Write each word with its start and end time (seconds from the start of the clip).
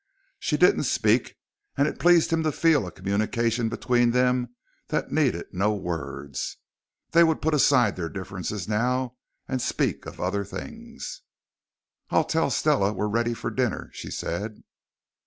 She 0.39 0.57
didn't 0.57 0.85
speak, 0.85 1.35
and 1.77 1.87
it 1.87 1.99
pleased 1.99 2.33
him 2.33 2.41
to 2.41 2.51
feel 2.51 2.87
a 2.87 2.91
communication 2.91 3.69
between 3.69 4.09
them 4.09 4.55
that 4.87 5.11
needed 5.11 5.53
no 5.53 5.75
words. 5.75 6.57
They 7.11 7.23
would 7.23 7.39
put 7.39 7.53
aside 7.53 7.95
their 7.95 8.09
differences 8.09 8.67
now 8.67 9.17
and 9.47 9.61
speak 9.61 10.07
of 10.07 10.19
other 10.19 10.43
things. 10.43 11.21
"I'll 12.09 12.23
tell 12.23 12.49
Stella 12.49 12.93
we're 12.93 13.07
ready 13.07 13.35
for 13.35 13.51
dinner," 13.51 13.91
she 13.93 14.09
said. 14.09 14.63